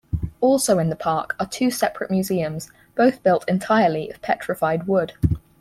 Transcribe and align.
Also 0.39 0.79
in 0.79 0.89
the 0.89 0.95
park 0.95 1.35
are 1.39 1.45
two 1.45 1.69
separate 1.69 2.09
museums, 2.09 2.71
both 2.95 3.21
built 3.21 3.47
entirely 3.47 4.09
of 4.09 4.19
petrified 4.19 4.87
wood. 4.87 5.13